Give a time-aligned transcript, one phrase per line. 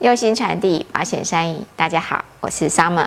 [0.00, 1.62] 用心传递保险善意。
[1.76, 3.06] 大家好，我是 Summer。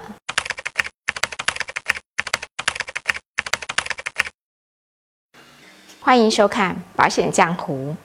[6.00, 7.96] 欢迎收看《保险江湖》。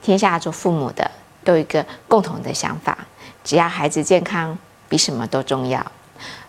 [0.00, 1.10] 天下做父母的
[1.44, 2.96] 都有一个共同的想法：
[3.44, 4.56] 只要孩子健康，
[4.88, 5.84] 比什么都重要。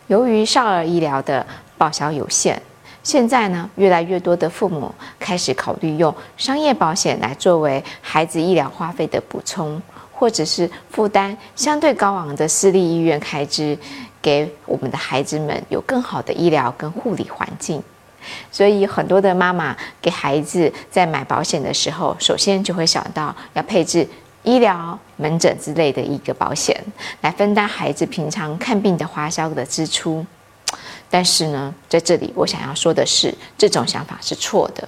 [0.08, 1.46] 由于少儿医疗的
[1.78, 2.62] 报销有限，
[3.04, 9.82] 现在呢，越来越多的父母开始考虑用商业保险来作为孩子医疗花费的补充。
[10.18, 13.78] 或者是负担相对高昂的私立医院开支，
[14.22, 17.84] 给我们的孩子们有更好的医疗跟护理环境。
[18.50, 24.08] 所以很多的妈妈给孩子在买保险的时候，首先就会想到要配置
[24.44, 26.82] 医疗门诊之类的一个保险，
[27.22, 30.26] 来分担孩子平常看病的花销的支出。
[31.10, 34.88] 但是呢，在这里我想要说的是，这种想法是错的。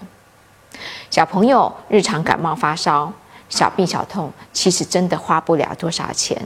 [1.09, 3.12] 小朋友日常感冒发烧。
[3.50, 6.38] 小病小痛，其实真的花不了多少钱，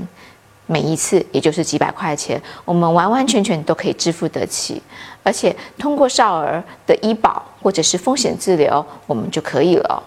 [0.67, 4.81] 每一次也就是几百块钱，我们完完全全都可以支付得起，
[5.23, 10.03] 而且通过少儿的医保或者是风险治疗，我们就可以了。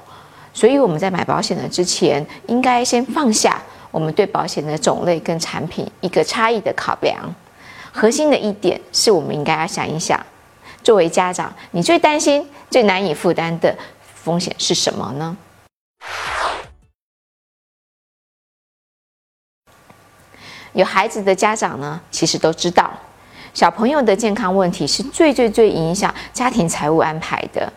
[0.53, 7.17] 所以我们在买保险的之前，应该先放下我们对保险的种类跟产品一个差异的考量。
[7.93, 10.19] 核心的一点是我们应该要想一想，
[10.83, 13.77] 作为家长，你最担心、最难以负担的
[14.23, 15.37] 风险是什么呢？
[20.75, 22.91] 有孩子的家长呢，其实都知道，
[23.55, 27.73] 小朋友的健康问题是最最最影响家庭财务安排的。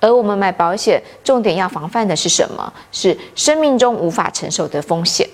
[0.00, 2.72] 而我们买保险，重点要防范的是什么？
[2.90, 5.28] 是生命中无法承受的风险。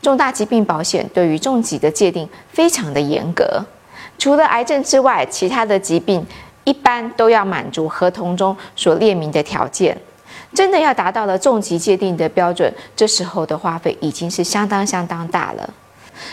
[0.00, 3.62] 重大疾病保险对于重疾的界定非常的严格，
[4.16, 6.24] 除了癌症之外，其他的疾病
[6.64, 9.96] 一般都要满足合同中所列明的条件。
[10.54, 15.70] 真的要达到了重疾界定的标准，这时候的花费已经是相当相当大了。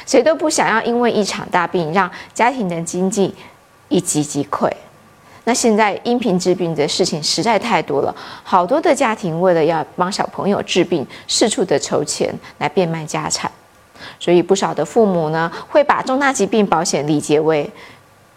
[0.06, 3.34] 谁都不想要因为一场大病让家庭的经济
[3.90, 4.70] 一击即溃。
[5.48, 13.52] 那现在因病治病的事情实在太多了，好多的家庭为了要帮小朋友治病，四处的筹钱来变卖家产。
[14.20, 17.70] 所以不少的父母呢，会把重大疾病保险理解为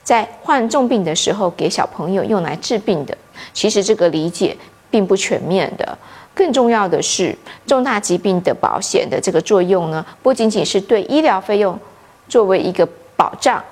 [0.03, 3.17] 在患重病的时候给小朋友用来治病的。
[3.55, 4.57] 其实这个理解
[4.91, 5.99] 并不全面的。
[6.34, 11.78] 更重要的是，重大疾病的保险的这个作用呢，不仅仅是对医疗费用
[12.28, 13.62] 作为一个保障，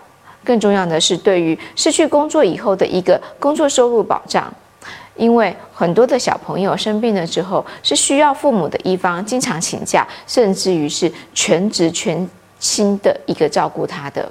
[0.43, 4.53] 更重要的是对于失去工作以后的一个工作收入保障。
[5.15, 12.29] 因为很多的小朋友生病了之后，是需要父母的一方经常请假，甚至于是全职全
[12.59, 14.31] 心的一个照顾他的。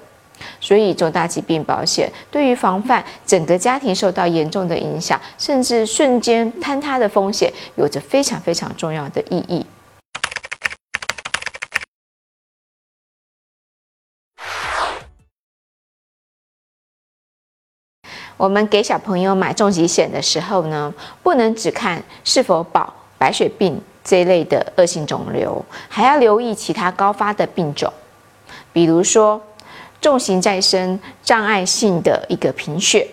[0.59, 9.65] 所以，重大疾病保险对于防范整个家庭受到严重的影响，甚至瞬间坍塌的风险，有着非常非常重要的意义。
[18.37, 27.91] 我们给小朋友买重疾险的时候呢，不能只看是否保白血病这一类的恶性肿瘤，还要留意其他高发的病种，
[28.73, 29.41] 比如说。
[30.05, 33.07] 重型再生障碍性的一个贫血，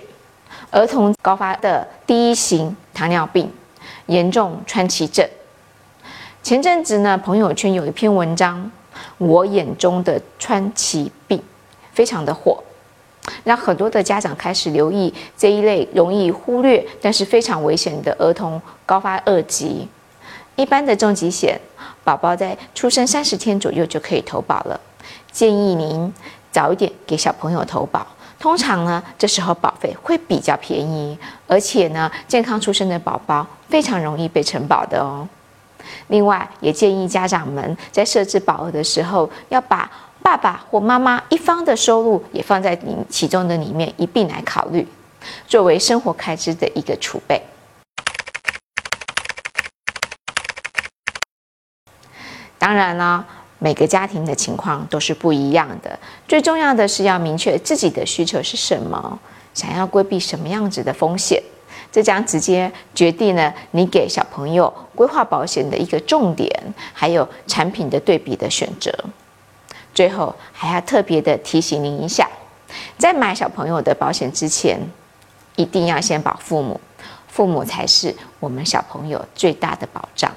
[0.71, 3.51] 儿童高发的第一型糖尿病，
[4.05, 5.27] 严重川崎症。
[6.43, 8.71] 前阵子呢，朋友圈有一篇文章，
[9.17, 11.43] 我眼中的川崎病，
[11.95, 12.63] 非常的火，
[13.43, 19.89] 让很多的家长开始留意这一类容易忽略但是非常危险的儿童高发二级。
[20.57, 21.59] 一般的重疾险，
[22.05, 24.79] 宝宝在出生三十天左右就可以投保了，
[25.31, 26.13] 建议您。
[26.53, 28.07] 早一点给小朋友投保，
[28.39, 31.19] 通常呢，这时候保费会比较便宜，
[31.49, 35.27] 而且呢，健康出生的宝宝非常容易被承保的哦。
[36.09, 39.91] 另外，也建议家长们在设置保额的时候，要把
[40.23, 44.87] 爸爸或妈妈一方的收入也放在你其中的里面一并来考虑，
[45.49, 47.43] 作为生活开支的一个储备。
[52.59, 53.27] 当然了。
[53.63, 59.17] 每个家庭的情况都是不一样的，最重要的是要明确自己的需求是什么，
[59.55, 61.41] 想要规避什么样子的风险，
[61.93, 66.51] 这将直接决定了你给小朋友规划保险的一个重点，
[66.93, 68.93] 还有产品的对比的选择。
[69.95, 72.29] 最后还要特别的提醒您一下，
[72.99, 74.81] 在买小朋友的保险之前，
[75.55, 76.81] 一定要先保父母，
[77.29, 80.33] 父母才是我们小朋友最大的保障。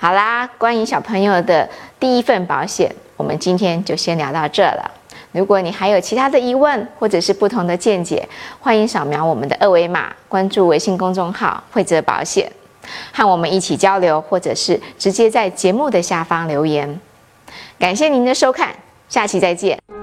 [0.00, 1.68] 好啦，关于小朋友的
[1.98, 4.88] 第一份保险，我们今天就先聊到这了。
[5.32, 8.26] 如果你还有其他的疑问或者是不同的见解，
[8.60, 12.50] 欢迎扫描我们的二维码，关注微信公众号“惠泽保险”，
[13.12, 17.00] 和我们一起交流，或者是直接在节目的下方留言。
[17.76, 18.72] 感谢您的收看，
[19.08, 19.97] 下期再见。